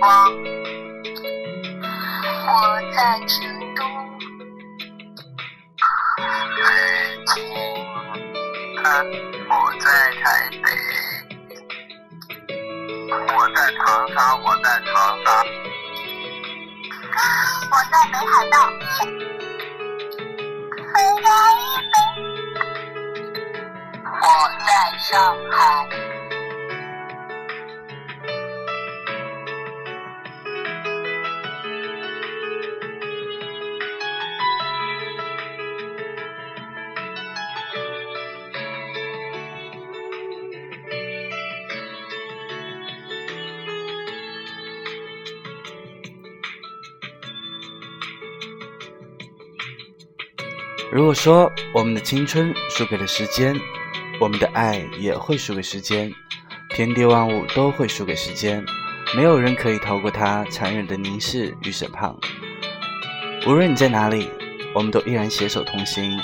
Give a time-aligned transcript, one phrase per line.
[0.00, 0.32] 光，
[2.46, 2.50] 我
[2.92, 3.34] 在成
[3.74, 3.78] 都，
[6.56, 6.64] 北
[7.26, 7.32] 京，
[9.48, 9.84] 我在
[10.22, 10.24] 台
[10.62, 10.66] 北，
[13.34, 13.84] 我在长
[14.14, 14.92] 沙，我在长
[15.24, 15.26] 沙，
[17.70, 18.54] 我在北海道，
[20.94, 21.28] 我在
[21.60, 21.62] 一
[21.92, 21.94] 北，
[24.22, 24.24] 我
[24.66, 25.12] 在上
[25.50, 26.03] 海。
[50.92, 53.58] 如果说我们的青春输给了时间，
[54.20, 56.12] 我们的爱也会输给时间，
[56.70, 58.64] 天地万物都会输给时间，
[59.16, 62.14] 没有人可以逃过它残忍的凝视与审判。
[63.46, 64.30] 无论你在哪里，
[64.72, 66.16] 我们都依然携手同行。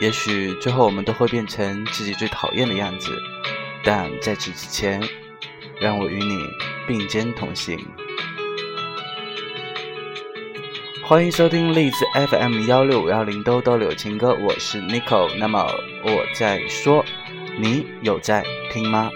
[0.00, 3.16] 也许最后我们都会变成自己最讨厌的样子，
[3.84, 5.00] 但在此之前，
[5.80, 6.44] 让我与你
[6.86, 7.78] 并肩同行。
[11.08, 15.32] 欢迎收听荔枝 FM 幺六五幺零兜兜柳情歌，我是 Nico。
[15.38, 15.64] 那么
[16.02, 17.04] 我在说，
[17.60, 19.08] 你有在听吗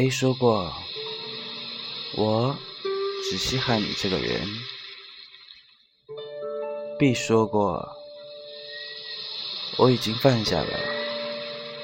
[0.00, 0.72] ？A 说过，
[2.16, 2.56] 我
[3.28, 4.48] 只稀罕你这个人。
[6.98, 7.86] B 说过，
[9.76, 10.80] 我已经放下了，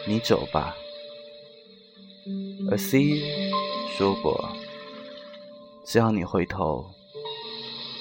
[0.06, 0.74] 你走吧。
[2.70, 3.20] 而 C
[3.98, 4.50] 说过，
[5.84, 6.90] 只要你回头，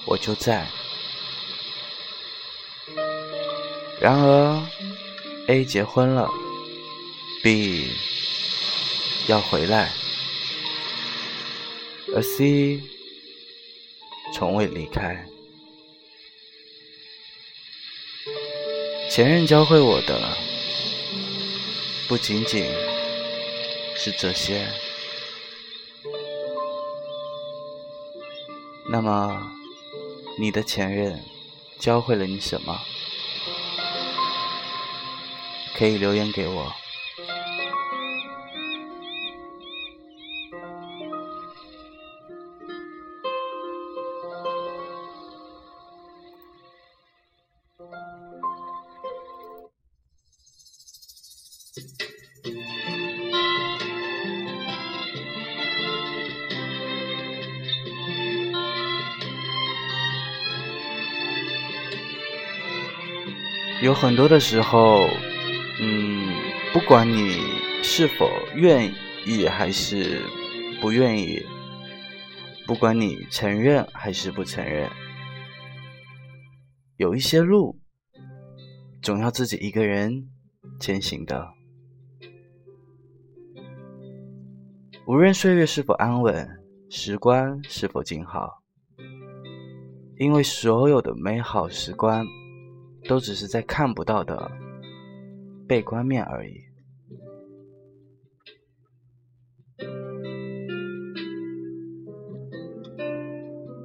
[0.06, 0.66] 我就在。
[4.00, 4.66] 然而
[5.48, 6.30] ，A 结婚了
[7.44, 7.90] ，B
[9.28, 9.92] 要回来。
[12.16, 12.82] 而 C
[14.34, 15.26] 从未离开。
[19.12, 20.38] 前任教会我的
[22.08, 22.66] 不仅仅
[23.98, 24.66] 是这些。
[28.90, 29.52] 那么，
[30.40, 31.22] 你的前任
[31.80, 32.80] 教会了你什么？
[35.78, 36.74] 可以留言给我。
[63.82, 65.06] 有很多的时候，
[65.80, 66.34] 嗯，
[66.74, 67.40] 不管你
[67.84, 68.92] 是否愿
[69.26, 70.22] 意还是
[70.82, 71.46] 不愿意，
[72.66, 74.90] 不管你承认还是不承认，
[76.98, 77.80] 有一些路
[79.02, 80.30] 总要自己一个人
[80.80, 81.48] 前行的。
[85.08, 86.48] 无论岁月是否安稳，
[86.90, 88.62] 时光是否静好，
[90.18, 92.26] 因为所有的美好时光。
[93.08, 94.52] 都只是在看不到的
[95.68, 96.56] 背光面而已。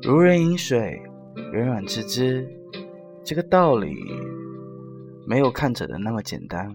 [0.00, 1.02] 如人饮水，
[1.52, 2.49] 冷暖自知，
[3.31, 3.97] 这个道理
[5.25, 6.75] 没有看着的那么简单。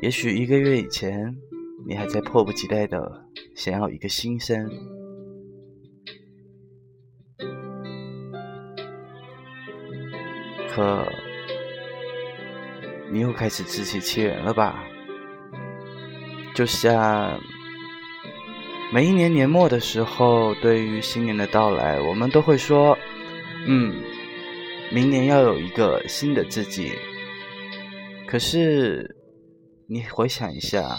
[0.00, 1.36] 也许一个月以前，
[1.88, 3.26] 你还在迫不及待的
[3.56, 4.70] 想要一个新生。
[10.68, 11.04] 可，
[13.10, 14.84] 你又开始自欺欺人了吧？
[16.54, 17.40] 就像
[18.92, 22.96] 每一年年末的时候，对于新年的到来，我们都会说
[23.72, 24.02] ：“嗯，
[24.90, 26.90] 明年要有一个新的自己。”
[28.26, 29.14] 可是，
[29.88, 30.98] 你回想一下，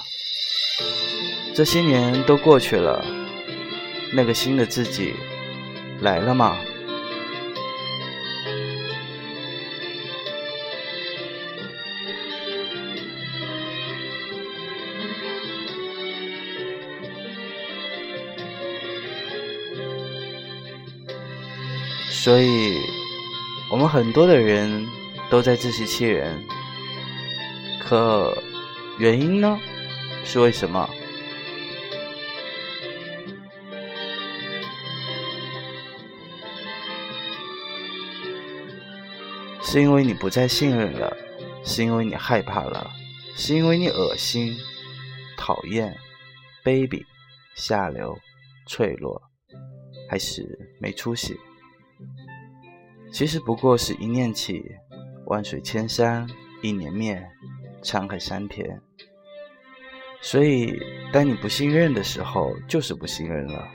[1.53, 3.03] 这些年都过去了，
[4.13, 5.13] 那个新的自己
[5.99, 6.57] 来了吗？
[22.23, 22.79] 所以，
[23.71, 24.87] 我们很多的人
[25.27, 26.39] 都在自欺欺人。
[27.79, 28.37] 可
[28.99, 29.59] 原因呢？
[30.23, 30.87] 是为什么？
[39.63, 41.17] 是因为你不再信任了，
[41.65, 42.91] 是因为你害怕了，
[43.35, 44.55] 是因为你恶心、
[45.35, 45.97] 讨厌、
[46.63, 47.03] 卑鄙、
[47.55, 48.15] 下流、
[48.67, 49.19] 脆弱，
[50.07, 50.45] 还是
[50.79, 51.35] 没出息？
[53.11, 54.63] 其实不过是一念起，
[55.25, 56.25] 万水千山；
[56.61, 57.21] 一念灭，
[57.83, 58.81] 沧海桑田。
[60.21, 60.73] 所以，
[61.11, 63.67] 当你不信任的时候，就是不信任了，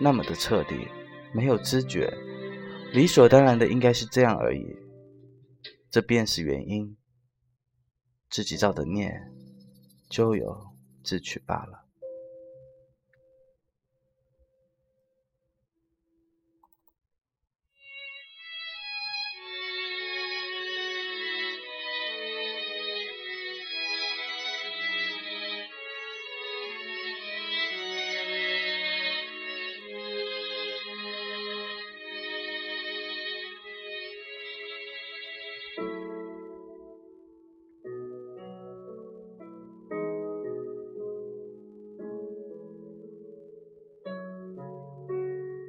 [0.00, 0.86] 那么的彻底，
[1.32, 2.12] 没有知觉，
[2.92, 4.64] 理所当然的应该是这样而已。
[5.90, 6.96] 这便是原因，
[8.30, 9.12] 自己造的孽，
[10.08, 10.56] 咎由
[11.02, 11.83] 自取罢了。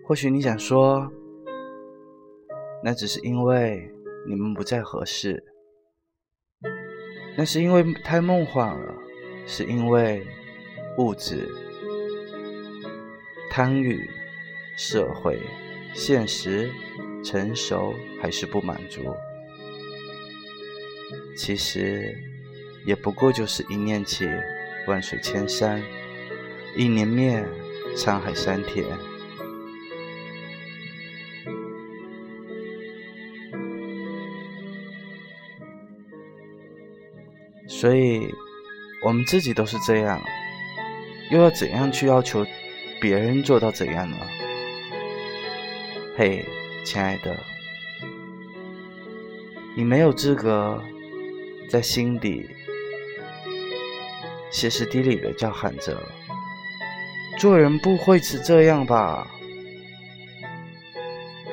[0.07, 1.11] 或许你想说，
[2.83, 3.91] 那只是因为
[4.27, 5.43] 你们不再合适，
[7.35, 8.93] 那是因为太梦幻了，
[9.47, 10.23] 是因为
[10.99, 11.49] 物质、
[13.49, 14.07] 贪欲、
[14.77, 15.39] 社会、
[15.95, 16.69] 现实、
[17.23, 17.91] 成熟
[18.21, 19.01] 还是不满足？
[21.35, 22.15] 其实
[22.85, 24.29] 也不过就是一念起，
[24.87, 25.81] 万水千山；
[26.77, 27.43] 一念灭，
[27.97, 28.85] 沧海桑田。
[37.77, 38.33] 所以，
[39.03, 40.23] 我们自己都是这样，
[41.29, 42.45] 又要怎样去要求
[43.01, 44.17] 别人做到怎样呢？
[46.15, 46.45] 嘿，
[46.85, 47.37] 亲爱的，
[49.75, 50.81] 你没有资格
[51.69, 52.49] 在心底
[54.49, 56.01] 歇斯底里的叫喊着
[57.37, 59.27] ：“做人不会是这样吧？”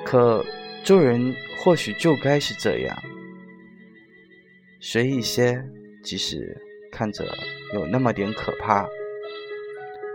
[0.07, 0.47] 可
[0.85, 2.97] 做人或许就该是这样，
[4.81, 5.61] 随意些。
[6.02, 6.56] 即使
[6.90, 7.25] 看着
[7.75, 8.88] 有那么点可怕，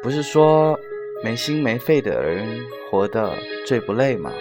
[0.03, 0.77] 不是说
[1.23, 3.33] 没心没肺的人活得
[3.65, 4.31] 最不累吗？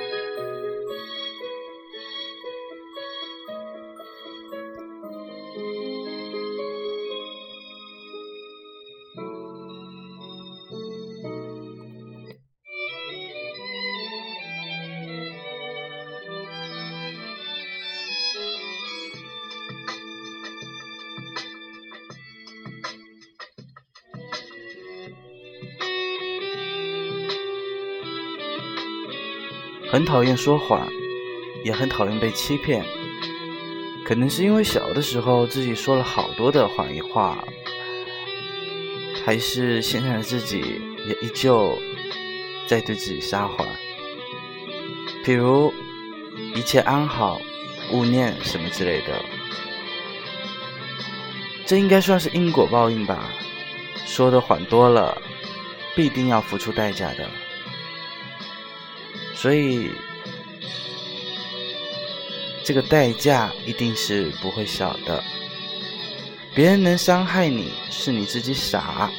[29.97, 30.87] 很讨厌说谎，
[31.65, 32.85] 也很讨厌被欺骗。
[34.05, 37.43] 可能是因为小的时候自己说了好多的谎言话，
[39.25, 40.61] 还是现在的自己
[41.09, 41.79] 也依旧
[42.67, 43.67] 在对自己撒谎。
[45.25, 45.73] 比如
[46.55, 47.41] 一切安好、
[47.91, 49.25] 勿念什么之类的，
[51.65, 53.31] 这应该算是因果报应吧？
[54.05, 55.17] 说的谎多了，
[55.95, 57.27] 必定要付出代价的。
[59.37, 59.91] 所以，
[62.65, 65.23] 这个代价一定是不会小的。
[66.55, 69.11] 别人能伤害你，是你自己傻，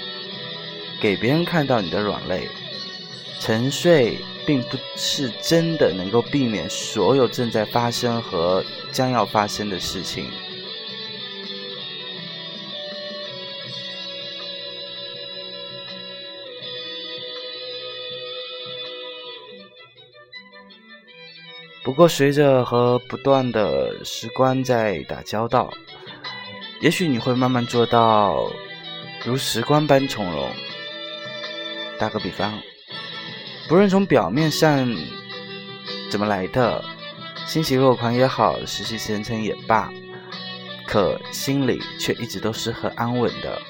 [0.99, 2.49] 给别人看到你的软肋。
[3.39, 10.25] 沉睡并不是真的能够避免所有正在发生和将要发生的事情。
[21.87, 25.71] 不过，随着和不断的时光在打交道，
[26.81, 28.51] 也许你会慢慢做到
[29.23, 30.51] 如时光般从容。
[31.97, 32.59] 打个比方，
[33.69, 34.93] 不论从表面上
[36.11, 36.83] 怎么来的，
[37.45, 39.89] 欣喜若狂也好，死气沉沉也罢，
[40.85, 43.61] 可心里却一直都是很安稳的。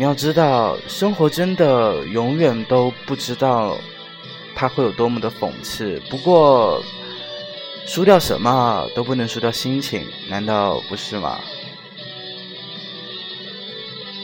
[0.00, 3.76] 你要知道，生活真的永远都不知道
[4.54, 6.00] 它会有多么的讽刺。
[6.08, 6.82] 不过，
[7.86, 11.38] 输掉什么都不能输掉心情，难道不是吗？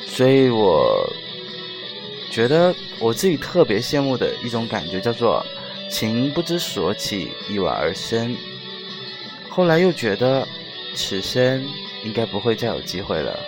[0.06, 1.06] 所以我
[2.30, 5.45] 觉得我自己特别羡慕的一种感觉叫做
[5.90, 8.35] 情不知所起，一往而深。
[9.50, 10.49] 后来又觉得
[10.95, 11.62] 此生
[12.02, 13.38] 应该不会再有机会了，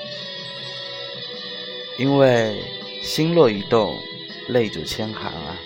[1.99, 2.62] 因为
[3.02, 3.99] 心若一动，
[4.49, 5.57] 泪就千行啊。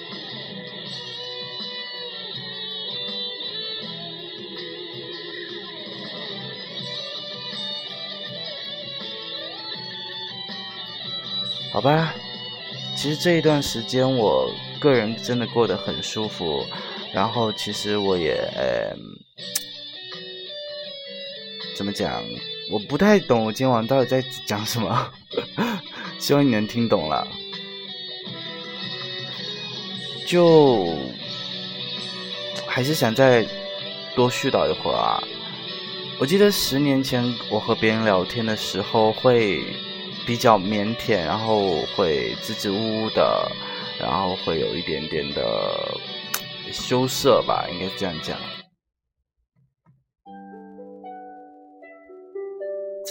[11.71, 12.15] 好吧，
[12.97, 16.67] 其实这一段时间我个人真的过得很舒服，
[17.13, 18.97] 然后其实我也呃，
[21.75, 22.23] 怎么讲？
[22.71, 25.13] 我不太懂我今晚到底在讲什么，
[26.23, 27.27] 希望你能听懂了。
[30.25, 30.97] 就
[32.65, 33.45] 还是想再
[34.15, 35.21] 多絮叨一会儿啊！
[36.21, 39.61] 我记得十年前我和别人聊天的时候会。
[40.25, 43.51] 比较腼腆，然后会支支吾吾的，
[43.99, 45.99] 然后会有一点点的
[46.73, 48.39] 羞涩吧，应该是这样讲。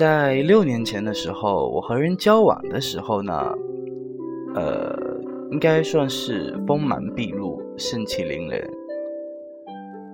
[0.02, 3.54] 在六年前的时候，我和人交往的时候呢，
[4.56, 4.98] 呃，
[5.52, 8.60] 应该算是锋芒毕露、盛气凌人；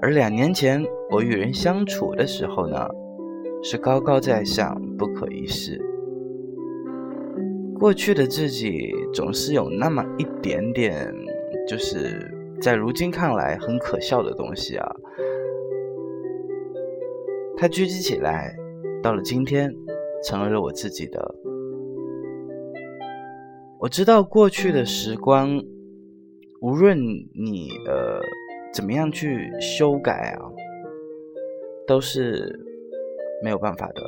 [0.02, 2.86] 而两年前我与人相处的时候呢，
[3.64, 5.82] 是高高在上、不可一世。
[7.80, 11.10] 过去的自己总是有那么一点点，
[11.66, 12.30] 就是
[12.60, 14.96] 在如今看来很可笑的东西啊。
[17.56, 18.54] 它聚集起来，
[19.02, 19.74] 到了今天，
[20.24, 21.36] 成为了我自己的。
[23.80, 25.62] 我知道过去的时光，
[26.62, 28.20] 无论你呃
[28.74, 30.42] 怎么样去修改啊，
[31.86, 32.60] 都是
[33.44, 34.02] 没有办法的。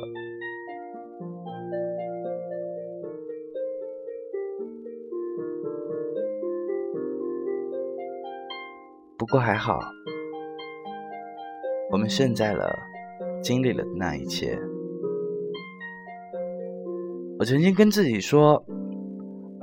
[9.16, 9.78] 不过还好，
[11.92, 12.76] 我们胜在了
[13.40, 14.58] 经历了那一切。
[17.40, 18.62] 我曾经跟自己说：“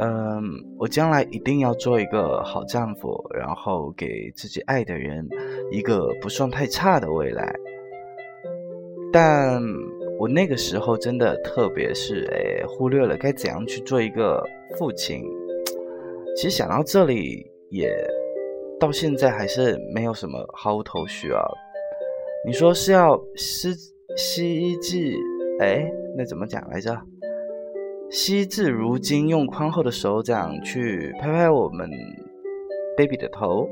[0.02, 0.42] 嗯，
[0.80, 5.30] 我将来一定要做一个好丈夫，然后给自己爱的人
[5.70, 7.54] 一个不算太差的未来。”
[9.14, 9.62] 但
[10.18, 14.44] 我那个时候真的特别是诶，忽略了该怎样去做一个
[14.76, 15.24] 父亲。
[16.36, 17.96] 其实想到这里也。
[18.80, 21.42] 到现在还是没有什么毫无头绪啊！
[22.46, 23.74] 你说是要惜
[24.16, 24.98] 惜字，
[25.60, 26.96] 哎，那怎么讲来着？
[28.10, 31.90] 惜字如金，用宽厚的手掌去拍拍我们
[32.96, 33.68] baby 的头，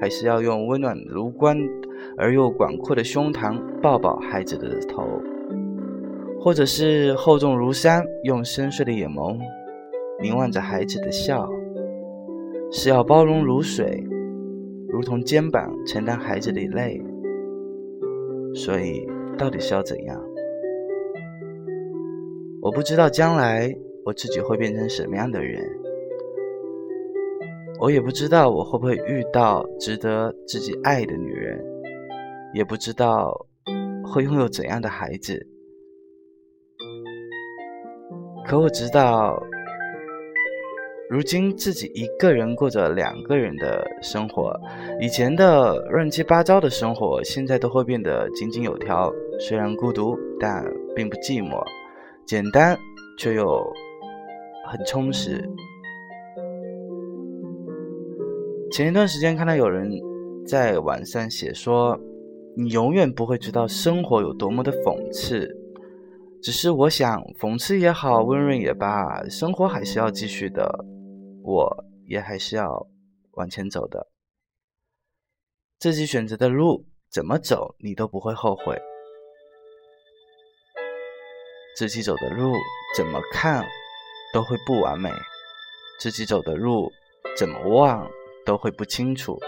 [0.00, 1.56] 还是要用温暖如光
[2.16, 5.02] 而又广阔的胸膛抱抱孩子的头，
[6.40, 9.36] 或者是厚重如山，用深邃的眼眸
[10.20, 11.50] 凝望着孩子的笑，
[12.70, 14.06] 是要包容如水？
[14.88, 17.02] 如同肩膀承担孩子的泪，
[18.54, 20.22] 所以到底是要怎样？
[22.62, 25.60] 我不知道将来我自己会变成什么样的人，
[27.80, 31.60] 我也不知道我会不会遇到值得自己爱的女人，
[32.54, 33.48] 也不知道
[34.04, 35.44] 会拥有怎样的孩子。
[38.46, 39.36] 可我知道。
[41.10, 44.58] 如今自己一个人过着两个人的生活，
[44.98, 49.12] 以前的乱七八糟的生活，现在都会变得井井有条。
[49.38, 50.64] 虽然孤独，但
[50.96, 51.62] 并不寂寞，
[52.26, 52.78] 简单
[53.18, 53.62] 却又
[54.68, 55.48] 很充实。
[58.70, 59.90] 前一段时间看到有人
[60.46, 61.98] 在网上写说
[62.56, 65.48] ：“你永远不会知道生活有多么的讽刺。”
[66.42, 70.84] 只是我想，讽刺也好，温润也罢，生活还是要继续的。
[71.42, 72.88] 我也还是要
[73.32, 74.08] 往前走的，
[75.78, 78.74] 自己选择的路怎么走，你都不会后悔；
[81.76, 82.54] 自己走的路
[82.96, 83.66] 怎么看
[84.32, 85.10] 都会不完美，
[85.98, 86.92] 自己走的路
[87.36, 88.08] 怎么忘
[88.44, 89.38] 都会不清楚。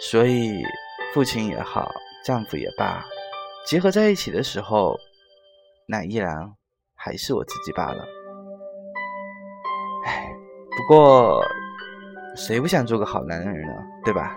[0.00, 0.62] 所以，
[1.12, 1.92] 父亲也好，
[2.24, 3.04] 丈夫也罢，
[3.66, 4.98] 结合在一起的时候，
[5.86, 6.52] 那依然
[6.94, 8.04] 还是我自己罢了。
[10.06, 10.34] 唉
[10.76, 11.44] 不过，
[12.34, 13.74] 谁不想做个好男人呢？
[14.04, 14.34] 对吧？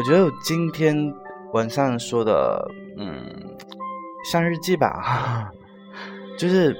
[0.00, 0.96] 我觉得我今天
[1.52, 2.66] 晚上说的，
[2.96, 3.22] 嗯，
[4.24, 5.52] 像日记吧，
[6.38, 6.74] 就是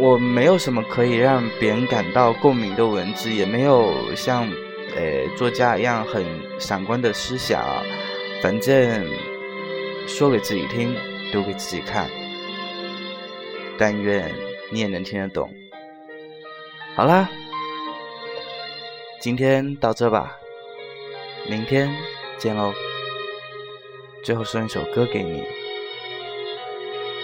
[0.00, 4.48] 我没有什么可以让别人感到共鸣的文字，也没有像
[4.96, 6.26] 呃作家一样很
[6.58, 7.62] 闪光的思想，
[8.42, 9.06] 反正
[10.08, 10.92] 说给自己听。
[11.30, 12.08] 留给自己看，
[13.78, 14.28] 但愿
[14.72, 15.48] 你也能听得懂。
[16.96, 17.28] 好啦，
[19.20, 20.34] 今天到这吧，
[21.48, 21.88] 明天
[22.36, 22.72] 见喽。
[24.22, 25.42] 最后送一首歌给你，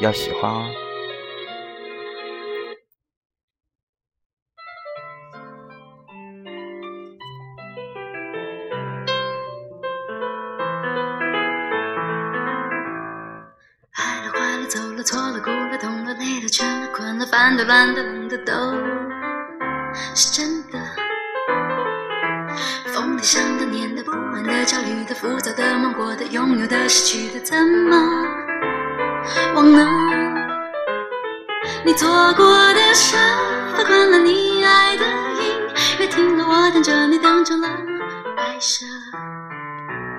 [0.00, 0.64] 要喜欢哦。
[23.24, 27.96] 想的、念的、不安的、焦虑的、浮躁的、梦过的、拥有的、失去的，怎么
[29.54, 29.88] 忘了？
[31.86, 33.16] 你做过的傻，
[33.74, 35.06] 发光了你爱的
[35.40, 35.58] 音
[35.98, 37.68] 乐，听了我等着你等成了
[38.36, 38.84] 白蛇。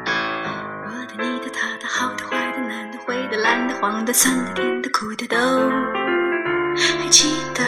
[0.08, 5.38] 我的、你的、他的、好的、坏的、难的、灰的、蓝的、黄的、酸的、甜的、苦的，都
[6.76, 7.64] 还记得。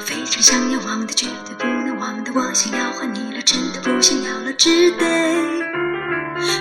[0.00, 1.64] 非常想要忘的，绝对不，
[2.34, 5.06] 我想要换你了，真的不想要了，只得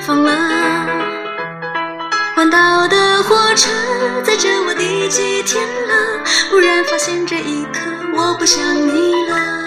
[0.02, 0.32] 放了。
[2.36, 3.70] 环岛的火车
[4.22, 6.20] 载着我第几天了？
[6.50, 7.80] 忽然发现这一刻
[8.14, 9.61] 我不想你了。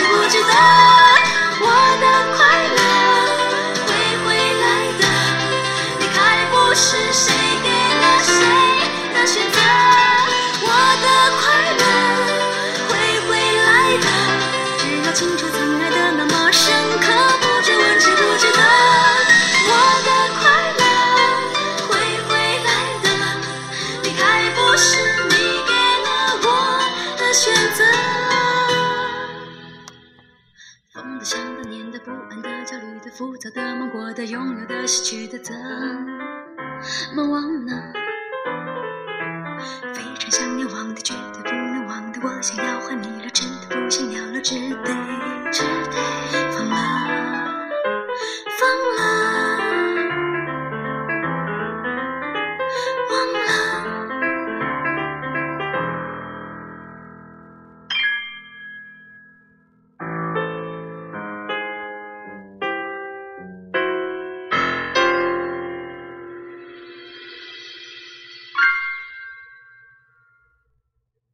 [0.00, 0.21] 不
[34.22, 35.52] 的、拥有的、失去的，怎
[37.16, 37.92] 么忘呢？
[39.92, 44.76] 非常想要忘的，绝对不能忘的，我想要还你了，真的不想要了，只得
[45.50, 47.11] 只得，放了。